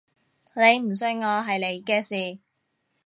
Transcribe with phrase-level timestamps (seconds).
[0.55, 2.39] 你唔信我係你嘅事